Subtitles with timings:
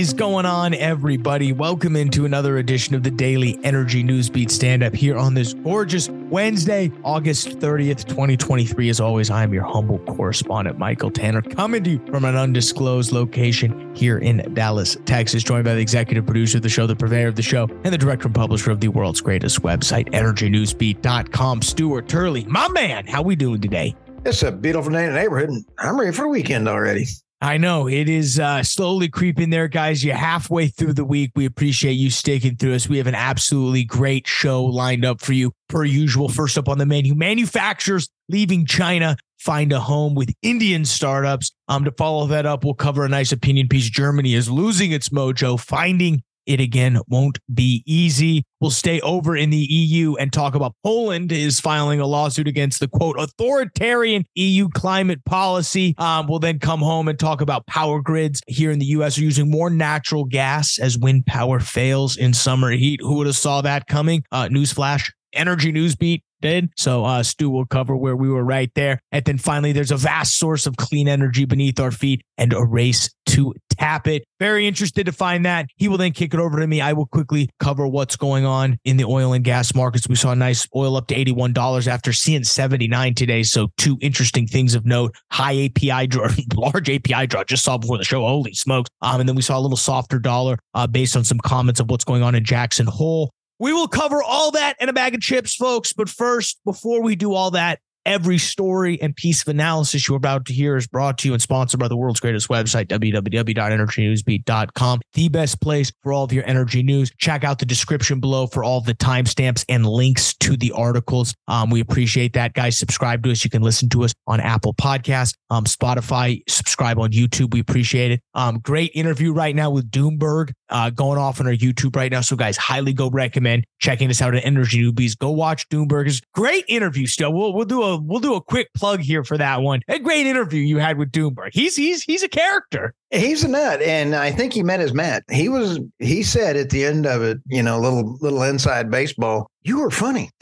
[0.00, 1.52] is going on, everybody?
[1.52, 5.52] Welcome into another edition of the Daily Energy News Beat Stand Up here on this
[5.52, 8.88] gorgeous Wednesday, August 30th, 2023.
[8.88, 13.10] As always, I am your humble correspondent, Michael Tanner, coming to you from an undisclosed
[13.10, 17.28] location here in Dallas, Texas, joined by the executive producer of the show, the purveyor
[17.28, 22.08] of the show, and the director and publisher of the world's greatest website, EnergyNewsBeat.com, Stuart
[22.08, 22.44] Turley.
[22.44, 23.96] My man, how we doing today?
[24.24, 27.06] It's a beautiful day in the neighborhood, and I'm ready for the weekend already.
[27.42, 30.04] I know it is uh, slowly creeping there, guys.
[30.04, 31.30] You're halfway through the week.
[31.34, 32.86] We appreciate you sticking through us.
[32.86, 36.28] We have an absolutely great show lined up for you, per usual.
[36.28, 41.52] First up on the menu, manufacturers leaving China find a home with Indian startups.
[41.66, 43.88] Um, to follow that up, we'll cover a nice opinion piece.
[43.88, 48.42] Germany is losing its mojo, finding it again won't be easy.
[48.60, 52.80] We'll stay over in the EU and talk about Poland is filing a lawsuit against
[52.80, 55.94] the quote authoritarian EU climate policy.
[55.96, 59.22] Um, we'll then come home and talk about power grids here in the US are
[59.22, 63.00] using more natural gas as wind power fails in summer heat.
[63.00, 64.24] Who would have saw that coming?
[64.32, 65.12] Uh, newsflash.
[65.32, 66.70] Energy News Beat did.
[66.76, 69.00] So uh, Stu will cover where we were right there.
[69.12, 72.64] And then finally, there's a vast source of clean energy beneath our feet and a
[72.64, 74.24] race to tap it.
[74.38, 75.66] Very interested to find that.
[75.76, 76.80] He will then kick it over to me.
[76.80, 80.08] I will quickly cover what's going on in the oil and gas markets.
[80.08, 83.42] We saw a nice oil up to $81 after seeing 79 today.
[83.42, 85.14] So two interesting things of note.
[85.30, 87.44] High API draw, large API draw.
[87.44, 88.20] Just saw before the show.
[88.20, 88.90] Holy smokes.
[89.02, 91.88] Um, and then we saw a little softer dollar uh, based on some comments of
[91.90, 93.30] what's going on in Jackson Hole.
[93.60, 95.92] We will cover all that and a bag of chips, folks.
[95.92, 100.46] But first, before we do all that, Every story and piece of analysis you're about
[100.46, 105.28] to hear is brought to you and sponsored by the world's greatest website, www.energynewsbeat.com, the
[105.28, 107.12] best place for all of your energy news.
[107.18, 111.34] Check out the description below for all the timestamps and links to the articles.
[111.46, 112.78] Um, we appreciate that, guys.
[112.78, 113.44] Subscribe to us.
[113.44, 117.52] You can listen to us on Apple Podcasts, um, Spotify, subscribe on YouTube.
[117.52, 118.22] We appreciate it.
[118.32, 122.20] Um, great interview right now with Doomberg uh, going off on our YouTube right now.
[122.20, 125.18] So, guys, highly go recommend checking us out at Energy News Beat.
[125.18, 127.32] Go watch Doomberg's great interview still.
[127.32, 129.80] We'll, we'll do a we'll do a quick plug here for that one.
[129.88, 131.50] A great interview you had with Doomberg.
[131.52, 132.94] He's he's he's a character.
[133.10, 135.24] He's a nut, and I think he met his Matt.
[135.30, 139.50] He was he said at the end of it, you know, little little inside baseball.
[139.62, 140.30] You were funny.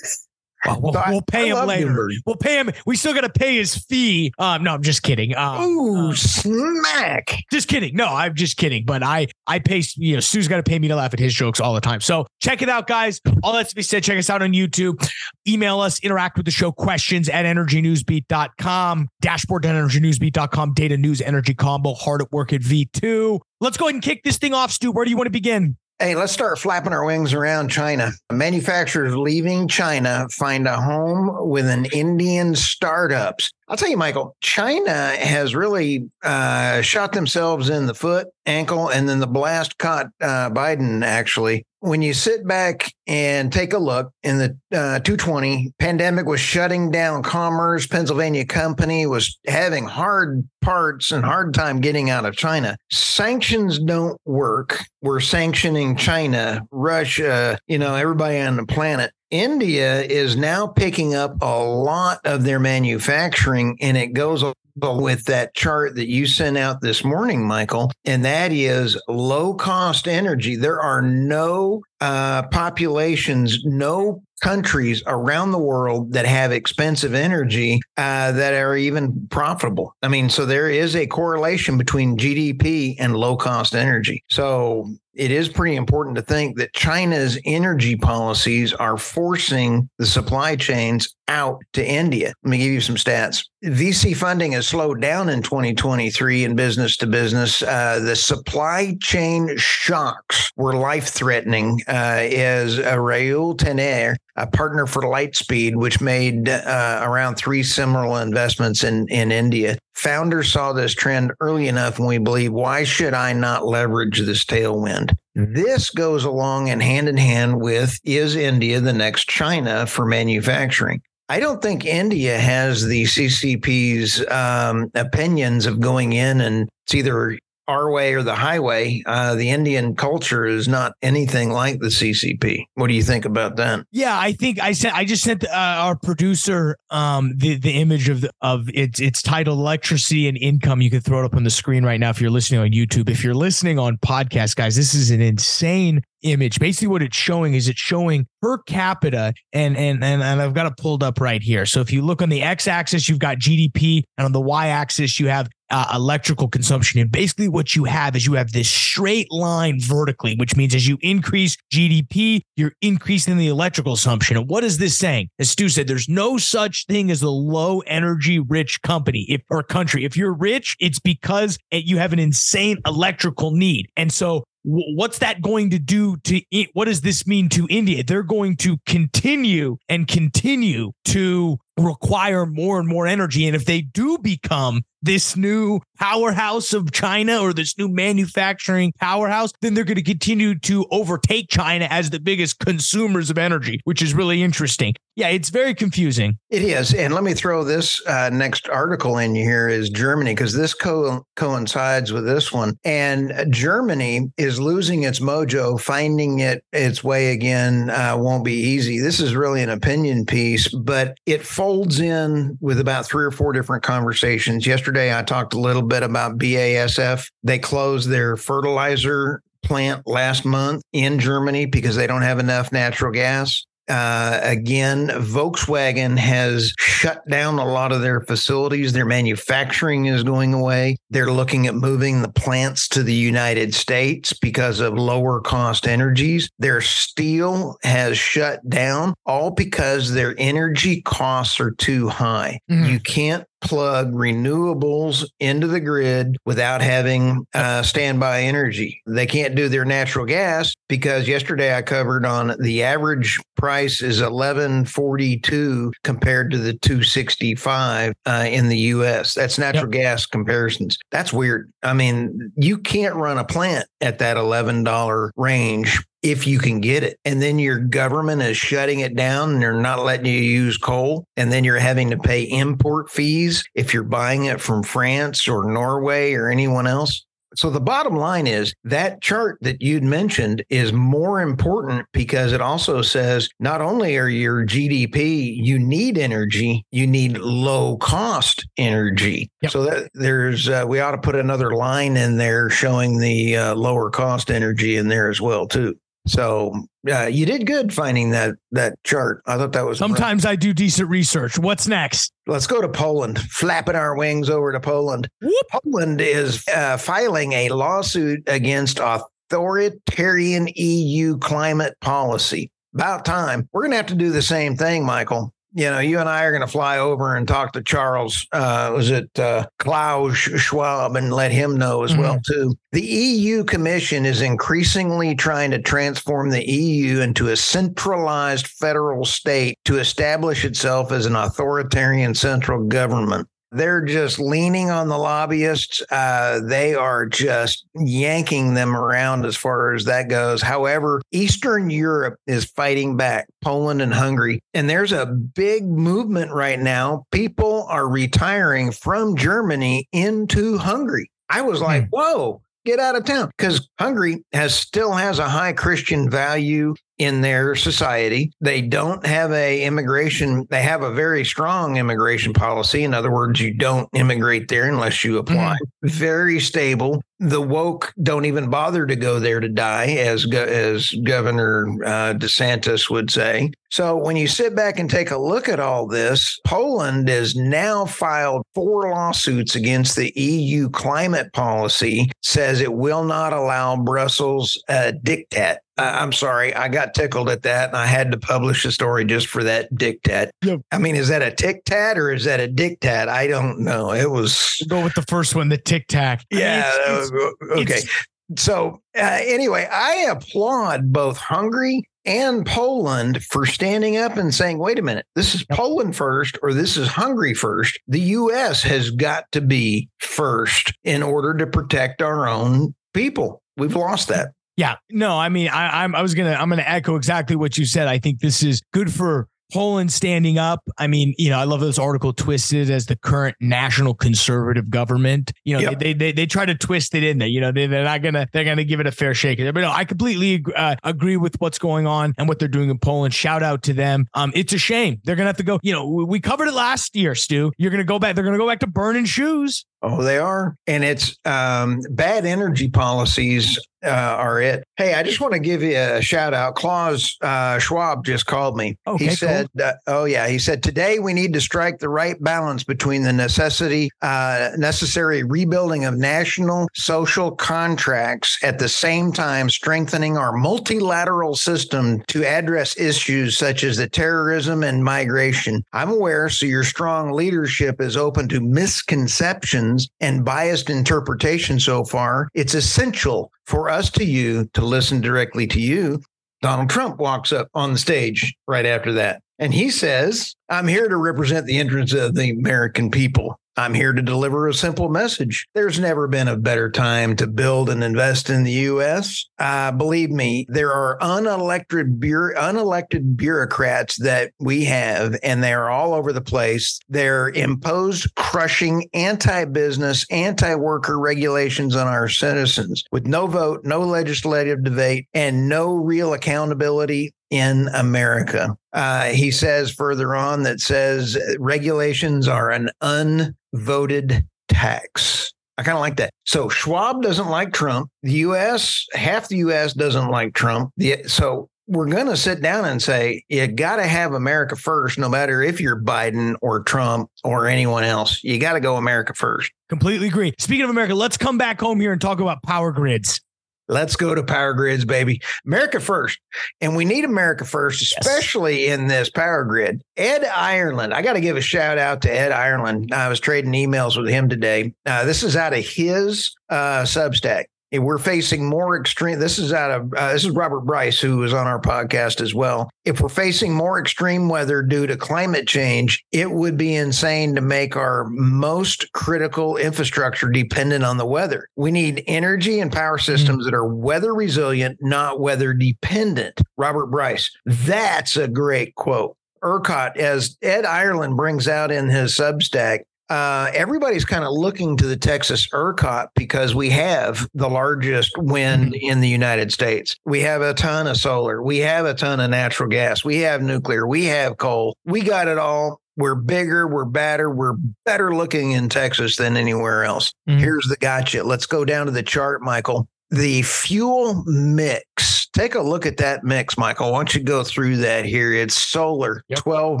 [0.66, 2.10] Well, we'll, we'll pay him later.
[2.24, 2.70] We'll pay him.
[2.84, 4.32] We still got to pay his fee.
[4.38, 5.36] Um, no, I'm just kidding.
[5.36, 7.42] Um, Ooh, uh, smack!
[7.50, 7.94] Just kidding.
[7.94, 8.84] No, I'm just kidding.
[8.84, 9.82] But I, I pay.
[9.96, 12.00] You know, Stu's got to pay me to laugh at his jokes all the time.
[12.00, 13.20] So check it out, guys.
[13.42, 15.08] All that to be said, check us out on YouTube.
[15.48, 16.72] Email us, interact with the show.
[16.72, 19.08] Questions at energynewsbeat.com.
[19.20, 20.74] Dashboard at energynewsbeat.com.
[20.74, 21.94] Data news, energy combo.
[21.94, 23.40] Hard at work at V2.
[23.60, 24.92] Let's go ahead and kick this thing off, Stu.
[24.92, 25.76] Where do you want to begin?
[25.98, 28.12] Hey, let's start flapping our wings around China.
[28.30, 33.50] Manufacturers leaving China find a home with an Indian startups.
[33.68, 39.08] I'll tell you, Michael, China has really uh, shot themselves in the foot, ankle, and
[39.08, 41.64] then the blast caught uh, Biden actually.
[41.80, 46.90] When you sit back and take a look in the uh, 220 pandemic was shutting
[46.90, 47.86] down commerce.
[47.86, 52.76] Pennsylvania company was having hard parts and hard time getting out of china.
[52.90, 54.80] Sanctions don't work.
[55.00, 61.36] We're sanctioning china russia you know everybody on the planet India is now picking up
[61.40, 64.44] a lot of their manufacturing, and it goes
[64.76, 70.06] with that chart that you sent out this morning, Michael, and that is low cost
[70.06, 70.54] energy.
[70.54, 78.30] There are no uh, populations, no countries around the world that have expensive energy uh,
[78.30, 79.92] that are even profitable.
[80.04, 84.22] I mean, so there is a correlation between GDP and low cost energy.
[84.30, 84.86] So
[85.16, 91.16] it is pretty important to think that China's energy policies are forcing the supply chains
[91.28, 92.32] out to India.
[92.44, 93.42] Let me give you some stats.
[93.64, 97.62] VC funding has slowed down in 2023 in business to business.
[97.62, 105.02] Uh, the supply chain shocks were life threatening, uh, as Rahul Taneja, a partner for
[105.02, 109.78] Lightspeed, which made uh, around three similar investments in, in India.
[109.94, 114.44] Founders saw this trend early enough, and we believe, why should I not leverage this
[114.44, 115.14] tailwind?
[115.34, 121.02] This goes along and hand in hand with is India the next China for manufacturing?
[121.28, 127.36] I don't think India has the CCP's um, opinions of going in and it's either
[127.68, 129.02] our way or the highway.
[129.06, 132.64] Uh, the Indian culture is not anything like the CCP.
[132.74, 133.84] What do you think about that?
[133.90, 134.96] Yeah, I think I sent.
[134.96, 139.22] I just sent uh, our producer um, the the image of the, of its its
[139.22, 142.20] titled "Electricity and Income." You can throw it up on the screen right now if
[142.20, 143.10] you're listening on YouTube.
[143.10, 146.58] If you're listening on podcast, guys, this is an insane image.
[146.58, 150.66] Basically, what it's showing is it's showing per capita, and and and, and I've got
[150.66, 151.66] it pulled up right here.
[151.66, 155.28] So if you look on the x-axis, you've got GDP, and on the y-axis, you
[155.28, 157.00] have uh, electrical consumption.
[157.00, 160.86] And basically, what you have is you have this straight line vertically, which means as
[160.86, 164.36] you increase GDP, you're increasing the electrical consumption.
[164.36, 165.28] And what is this saying?
[165.38, 169.62] As Stu said, there's no such thing as a low energy rich company if, or
[169.62, 170.04] country.
[170.04, 173.88] If you're rich, it's because you have an insane electrical need.
[173.96, 176.42] And so what's that going to do to
[176.72, 178.02] what does this mean to India?
[178.02, 183.46] They're going to continue and continue to require more and more energy.
[183.46, 189.52] And if they do become this new powerhouse of China or this new manufacturing powerhouse,
[189.60, 194.02] then they're going to continue to overtake China as the biggest consumers of energy, which
[194.02, 194.94] is really interesting.
[195.14, 196.36] Yeah, it's very confusing.
[196.50, 196.92] It is.
[196.92, 201.24] And let me throw this uh, next article in here is Germany, because this co-
[201.36, 202.76] coincides with this one.
[202.84, 208.98] And Germany is losing its mojo, finding it its way again uh, won't be easy.
[208.98, 213.54] This is really an opinion piece, but it folds in with about three or four
[213.54, 214.66] different conversations.
[214.66, 217.28] Yesterday, I talked a little bit about BASF.
[217.42, 223.12] They closed their fertilizer plant last month in Germany because they don't have enough natural
[223.12, 223.64] gas.
[223.88, 228.92] Uh, again, Volkswagen has shut down a lot of their facilities.
[228.92, 230.96] Their manufacturing is going away.
[231.10, 236.50] They're looking at moving the plants to the United States because of lower cost energies.
[236.58, 242.58] Their steel has shut down, all because their energy costs are too high.
[242.68, 242.90] Mm-hmm.
[242.90, 249.02] You can't plug renewables into the grid without having uh, standby energy.
[249.06, 254.20] They can't do their natural gas because yesterday I covered on the average price is
[254.20, 259.34] 1142 compared to the 265 uh, in the US.
[259.34, 260.04] That's natural yep.
[260.04, 260.96] gas comparisons.
[261.10, 261.72] That's weird.
[261.82, 267.02] I mean, you can't run a plant at that $11 range if you can get
[267.02, 267.18] it.
[267.24, 271.24] And then your government is shutting it down and they're not letting you use coal.
[271.36, 275.70] And then you're having to pay import fees if you're buying it from France or
[275.70, 277.24] Norway or anyone else.
[277.54, 282.60] So the bottom line is that chart that you'd mentioned is more important because it
[282.60, 289.48] also says not only are your GDP, you need energy, you need low cost energy.
[289.62, 289.72] Yep.
[289.72, 293.74] So that there's uh, we ought to put another line in there showing the uh,
[293.74, 295.96] lower cost energy in there as well too.
[296.26, 296.74] So
[297.10, 299.42] uh, you did good finding that that chart.
[299.46, 299.98] I thought that was.
[299.98, 301.58] Sometimes I do decent research.
[301.58, 302.32] What's next?
[302.46, 303.40] Let's go to Poland.
[303.40, 305.28] Flapping our wings over to Poland.
[305.40, 305.66] Whoop.
[305.70, 312.70] Poland is uh, filing a lawsuit against authoritarian EU climate policy.
[312.94, 313.68] About time.
[313.72, 316.44] We're going to have to do the same thing, Michael you know, you and I
[316.44, 318.46] are going to fly over and talk to Charles.
[318.50, 322.22] Uh, was it uh, Klaus Schwab and let him know as mm-hmm.
[322.22, 322.74] well too.
[322.92, 329.76] The EU Commission is increasingly trying to transform the EU into a centralized federal state
[329.84, 333.46] to establish itself as an authoritarian central government.
[333.72, 336.02] They're just leaning on the lobbyists.
[336.10, 340.62] Uh, they are just yanking them around as far as that goes.
[340.62, 344.60] However, Eastern Europe is fighting back, Poland and Hungary.
[344.72, 347.24] And there's a big movement right now.
[347.32, 351.30] People are retiring from Germany into Hungary.
[351.48, 352.08] I was like, hmm.
[352.10, 357.40] whoa, get out of town because Hungary has still has a high Christian value in
[357.40, 358.52] their society.
[358.60, 363.04] They don't have a immigration, they have a very strong immigration policy.
[363.04, 365.74] In other words, you don't immigrate there unless you apply.
[365.74, 366.08] Mm-hmm.
[366.08, 367.22] Very stable.
[367.38, 373.10] The woke don't even bother to go there to die, as as Governor uh, DeSantis
[373.10, 373.72] would say.
[373.90, 378.06] So when you sit back and take a look at all this, Poland has now
[378.06, 385.12] filed four lawsuits against the EU climate policy, says it will not allow Brussels uh,
[385.22, 389.24] diktat I'm sorry, I got tickled at that, and I had to publish a story
[389.24, 390.50] just for that diktat.
[390.62, 390.80] Yep.
[390.92, 393.28] I mean, is that a tic tac or is that a diktat?
[393.28, 394.12] I don't know.
[394.12, 396.44] It was we'll go with the first one, the tic tac.
[396.50, 396.90] Yeah.
[396.94, 397.94] I mean, it's, it's, okay.
[397.94, 398.26] It's,
[398.62, 404.98] so uh, anyway, I applaud both Hungary and Poland for standing up and saying, wait
[404.98, 405.64] a minute, this is.
[405.70, 407.98] Poland first or this is Hungary first.
[408.08, 408.82] The U.S.
[408.82, 413.62] has got to be first in order to protect our own people.
[413.76, 414.52] We've lost that.
[414.76, 417.86] Yeah, no, I mean, I, I'm I was gonna I'm gonna echo exactly what you
[417.86, 418.08] said.
[418.08, 420.80] I think this is good for Poland standing up.
[420.98, 425.52] I mean, you know, I love this article twisted as the current national conservative government.
[425.64, 425.98] You know, yep.
[425.98, 427.48] they, they they try to twist it in there.
[427.48, 429.58] You know, they, they're not gonna they're gonna give it a fair shake.
[429.58, 432.98] But no, I completely uh, agree with what's going on and what they're doing in
[432.98, 433.34] Poland.
[433.34, 434.26] Shout out to them.
[434.34, 435.78] Um, it's a shame they're gonna have to go.
[435.82, 437.72] You know, we covered it last year, Stu.
[437.78, 438.34] You're gonna go back.
[438.34, 439.84] They're gonna go back to burning shoes.
[440.02, 440.76] Oh, they are.
[440.86, 444.84] And it's um, bad energy policies uh, are it.
[444.96, 446.74] Hey, I just want to give you a shout out.
[446.74, 448.96] Klaus uh, Schwab just called me.
[449.06, 449.86] Okay, he said, cool.
[449.86, 453.32] uh, "Oh yeah," he said, "Today we need to strike the right balance between the
[453.32, 461.56] necessity, uh, necessary rebuilding of national social contracts at the same time strengthening our multilateral
[461.56, 465.82] system to address issues such as the terrorism and migration.
[465.92, 472.48] I'm aware, so your strong leadership is open to misconceptions and biased interpretation so far.
[472.54, 476.22] It's essential." for us to you to listen directly to you.
[476.62, 479.42] Donald Trump walks up on the stage right after that.
[479.58, 483.58] And he says, I'm here to represent the interests of the American people.
[483.78, 485.66] I'm here to deliver a simple message.
[485.74, 489.44] There's never been a better time to build and invest in the U.S.
[489.58, 496.14] Uh, believe me, there are unelected, unelected bureaucrats that we have, and they are all
[496.14, 496.98] over the place.
[497.10, 504.00] They're imposed, crushing, anti business, anti worker regulations on our citizens with no vote, no
[504.00, 508.76] legislative debate, and no real accountability in America.
[508.92, 515.52] Uh, he says further on that says regulations are an unvoted tax.
[515.78, 516.30] I kind of like that.
[516.44, 518.10] So Schwab doesn't like Trump.
[518.22, 519.92] The U.S., half the U.S.
[519.92, 520.90] doesn't like Trump.
[520.96, 525.18] The, so we're going to sit down and say, you got to have America first,
[525.18, 528.42] no matter if you're Biden or Trump or anyone else.
[528.42, 529.70] You got to go America first.
[529.88, 530.52] Completely agree.
[530.58, 533.40] Speaking of America, let's come back home here and talk about power grids.
[533.88, 535.40] Let's go to power grids, baby.
[535.64, 536.38] America first.
[536.80, 538.98] And we need America first, especially yes.
[538.98, 540.02] in this power grid.
[540.16, 543.12] Ed Ireland, I got to give a shout out to Ed Ireland.
[543.12, 544.94] I was trading emails with him today.
[545.04, 547.66] Uh, this is out of his uh, Substack
[547.98, 551.52] we're facing more extreme this is out of uh, this is robert bryce who was
[551.52, 556.24] on our podcast as well if we're facing more extreme weather due to climate change
[556.32, 561.90] it would be insane to make our most critical infrastructure dependent on the weather we
[561.90, 563.24] need energy and power mm-hmm.
[563.24, 563.64] systems mm-hmm.
[563.64, 570.56] that are weather resilient not weather dependent robert bryce that's a great quote ERCOT, as
[570.62, 575.68] Ed Ireland brings out in his Substack, uh, everybody's kind of looking to the Texas
[575.68, 579.10] ERCOT because we have the largest wind mm-hmm.
[579.10, 580.16] in the United States.
[580.24, 581.62] We have a ton of solar.
[581.62, 583.24] We have a ton of natural gas.
[583.24, 584.06] We have nuclear.
[584.06, 584.96] We have coal.
[585.04, 586.00] We got it all.
[586.18, 587.74] We're bigger, we're better, we're
[588.06, 590.32] better looking in Texas than anywhere else.
[590.48, 590.60] Mm-hmm.
[590.60, 591.44] Here's the gotcha.
[591.44, 593.06] Let's go down to the chart, Michael.
[593.30, 595.46] The fuel mix.
[595.52, 597.12] Take a look at that mix, Michael.
[597.12, 598.54] Why don't you go through that here?
[598.54, 599.58] It's solar, yep.
[599.58, 600.00] 12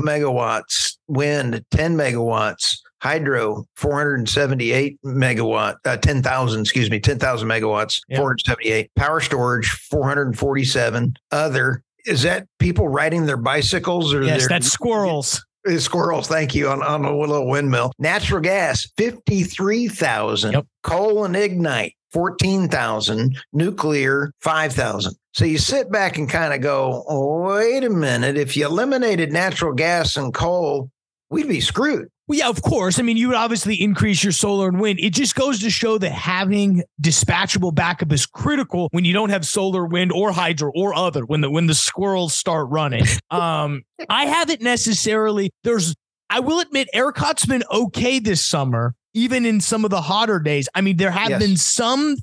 [0.00, 8.18] megawatts, wind, 10 megawatts, hydro 478 megawatt uh, 10,000 excuse me 10,000 megawatts yep.
[8.18, 15.46] 478 power storage 447 other is that people riding their bicycles or yes that's squirrels
[15.78, 20.66] squirrels thank you on, on a little windmill natural gas 53,000 yep.
[20.82, 27.42] coal and lignite 14,000 nuclear 5,000 so you sit back and kind of go, oh,
[27.42, 28.38] wait a minute.
[28.38, 30.90] If you eliminated natural gas and coal,
[31.28, 32.08] we'd be screwed.
[32.28, 32.98] Well, yeah, of course.
[32.98, 34.98] I mean, you would obviously increase your solar and wind.
[34.98, 39.46] It just goes to show that having dispatchable backup is critical when you don't have
[39.46, 41.24] solar, wind, or hydro or other.
[41.24, 45.50] When the when the squirrels start running, um, I haven't necessarily.
[45.62, 45.94] There's,
[46.28, 50.68] I will admit, ERCOT's been okay this summer, even in some of the hotter days.
[50.74, 51.40] I mean, there have yes.
[51.40, 52.16] been some.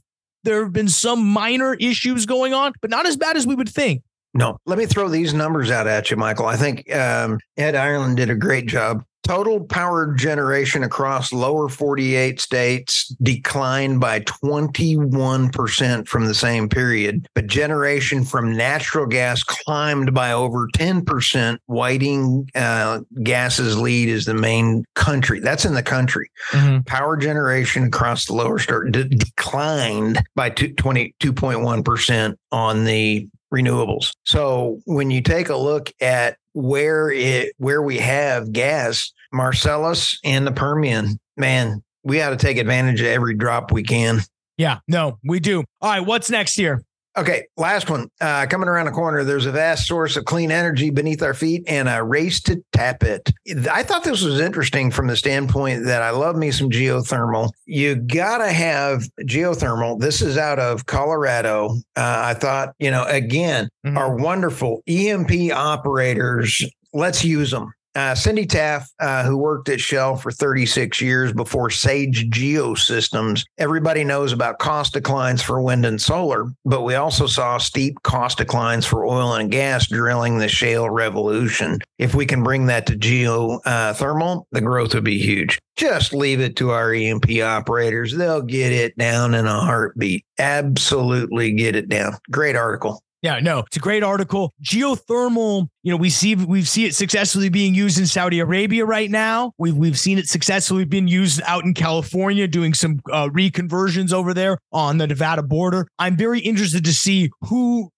[0.43, 3.69] There have been some minor issues going on, but not as bad as we would
[3.69, 4.03] think.
[4.33, 6.47] No, let me throw these numbers out at you, Michael.
[6.47, 12.41] I think um, Ed Ireland did a great job Total power generation across lower 48
[12.41, 20.33] states declined by 21% from the same period, but generation from natural gas climbed by
[20.33, 21.57] over 10%.
[21.67, 25.39] Whiting uh, Gas's lead is the main country.
[25.39, 26.29] That's in the country.
[26.51, 26.81] Mm-hmm.
[26.81, 34.11] Power generation across the lower state de- declined by 22.1% on the renewables.
[34.25, 40.47] So when you take a look at where it where we have gas, Marcellus and
[40.47, 44.19] the Permian, man, we ought to take advantage of every drop we can.
[44.57, 45.63] Yeah, no, we do.
[45.81, 46.83] All right, what's next here?
[47.15, 48.09] Okay, last one.
[48.19, 51.63] Uh, coming around the corner, there's a vast source of clean energy beneath our feet
[51.67, 53.31] and a race to tap it.
[53.71, 57.51] I thought this was interesting from the standpoint that I love me some geothermal.
[57.65, 59.99] You got to have geothermal.
[59.99, 61.75] This is out of Colorado.
[61.95, 63.95] Uh, I thought, you know, again, mm-hmm.
[63.95, 67.73] our wonderful E&P operators let's use them.
[67.95, 74.03] Uh, Cindy Taff, uh, who worked at Shell for 36 years before Sage Geosystems, everybody
[74.03, 78.85] knows about cost declines for wind and solar, but we also saw steep cost declines
[78.85, 81.79] for oil and gas drilling the shale revolution.
[81.99, 85.59] If we can bring that to geothermal, uh, the growth would be huge.
[85.75, 88.15] Just leave it to our E&P operators.
[88.15, 90.25] They'll get it down in a heartbeat.
[90.37, 92.17] Absolutely get it down.
[92.31, 93.03] Great article.
[93.23, 94.51] Yeah, no, it's a great article.
[94.61, 99.09] Geothermal, you know, we see we see it successfully being used in Saudi Arabia right
[99.09, 99.53] now.
[99.57, 104.33] We've we've seen it successfully being used out in California, doing some uh, reconversions over
[104.33, 105.87] there on the Nevada border.
[105.97, 107.92] I'm very interested to see who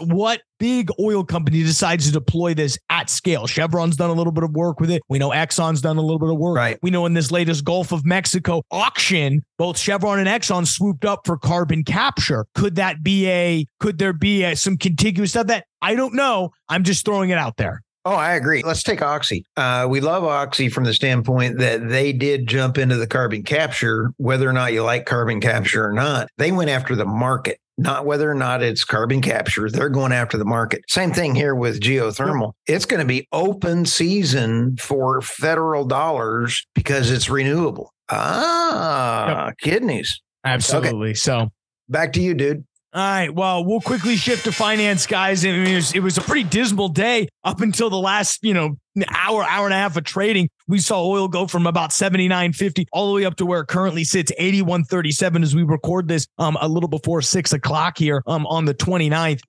[0.00, 3.46] what big oil company decides to deploy this at scale.
[3.46, 5.02] Chevron's done a little bit of work with it.
[5.08, 6.56] We know Exxon's done a little bit of work.
[6.56, 6.78] Right.
[6.82, 11.20] We know in this latest Gulf of Mexico auction, both Chevron and Exxon swooped up
[11.26, 12.46] for carbon capture.
[12.54, 16.50] Could that be a, could there be a, some contiguous stuff that I don't know?
[16.68, 17.82] I'm just throwing it out there.
[18.04, 18.62] Oh, I agree.
[18.64, 19.44] Let's take Oxy.
[19.56, 24.12] Uh, we love Oxy from the standpoint that they did jump into the carbon capture,
[24.16, 26.28] whether or not you like carbon capture or not.
[26.36, 29.68] They went after the market not whether or not it's carbon capture.
[29.70, 30.84] They're going after the market.
[30.88, 32.52] Same thing here with geothermal.
[32.66, 37.92] It's going to be open season for federal dollars because it's renewable.
[38.10, 39.58] Ah, yep.
[39.58, 40.20] kidneys.
[40.44, 41.10] Absolutely.
[41.10, 41.14] Okay.
[41.14, 41.50] So
[41.88, 42.64] back to you, dude.
[42.94, 43.34] All right.
[43.34, 45.46] Well, we'll quickly shift to finance, guys.
[45.46, 48.52] I mean, it was, it was a pretty dismal day up until the last, you
[48.52, 48.76] know,
[49.08, 50.48] hour, hour and a half of trading.
[50.68, 54.04] We saw oil go from about 79.50 all the way up to where it currently
[54.04, 58.64] sits, 81.37 as we record this um, a little before six o'clock here um, on
[58.64, 59.40] the 29th.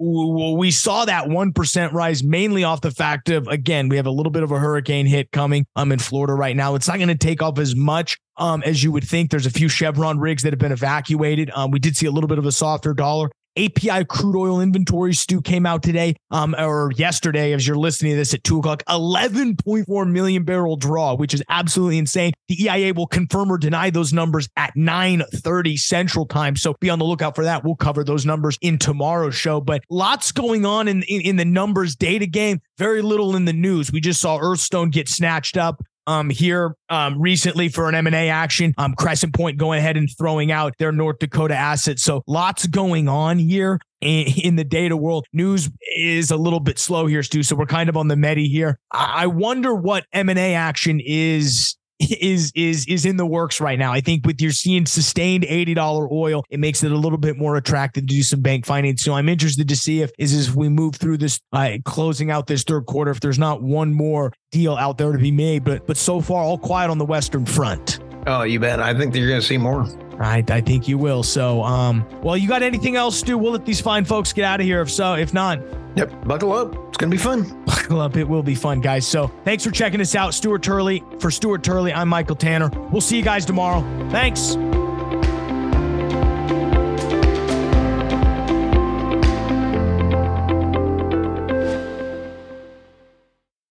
[0.58, 4.32] We saw that 1% rise mainly off the fact of, again, we have a little
[4.32, 6.76] bit of a hurricane hit coming um, in Florida right now.
[6.76, 9.32] It's not going to take off as much um, as you would think.
[9.32, 11.52] There's a few Chevron rigs that have been evacuated.
[11.54, 13.30] Um, we did see a little bit of a softer dollar.
[13.58, 18.18] API crude oil inventory, Stu, came out today um, or yesterday as you're listening to
[18.18, 18.84] this at two o'clock.
[18.90, 22.34] 11.4 million barrel draw, which is absolutely insane.
[22.48, 26.56] The EIA will confirm or deny those numbers at 9:30 Central Time.
[26.56, 27.64] So be on the lookout for that.
[27.64, 29.62] We'll cover those numbers in tomorrow's show.
[29.62, 32.62] But lots going on in, in, in the numbers data game.
[32.78, 33.92] Very little in the news.
[33.92, 38.74] We just saw Earthstone get snatched up um, here um, recently for an M&A action.
[38.78, 42.04] Um, Crescent Point going ahead and throwing out their North Dakota assets.
[42.04, 45.26] So lots going on here in, the data world.
[45.34, 47.44] News is a little bit slow here, Stu.
[47.44, 48.78] So we're kind of on the medi here.
[48.92, 51.76] I, I wonder what M&A action is
[52.12, 53.92] is is is in the works right now.
[53.92, 57.38] I think with you're seeing sustained eighty dollar oil, it makes it a little bit
[57.38, 59.04] more attractive to do some bank finance.
[59.04, 62.48] So I'm interested to see if is as we move through this uh, closing out
[62.48, 65.64] this third quarter, if there's not one more deal out there to be made.
[65.64, 68.00] But but so far, all quiet on the Western Front.
[68.26, 68.80] Oh, you bet.
[68.80, 69.86] I think that you're going to see more.
[70.20, 71.24] I, I think you will.
[71.24, 73.38] So, um, well, you got anything else, Stu?
[73.38, 74.82] We'll let these fine folks get out of here.
[74.82, 75.60] If so, if not,
[75.96, 76.26] Yep.
[76.26, 76.74] Buckle up.
[76.88, 77.64] It's going to be fun.
[77.66, 78.18] Buckle up.
[78.18, 79.06] It will be fun, guys.
[79.08, 80.34] So thanks for checking us out.
[80.34, 81.04] Stuart Turley.
[81.20, 82.70] For Stuart Turley, I'm Michael Tanner.
[82.92, 83.82] We'll see you guys tomorrow.
[84.10, 84.56] Thanks.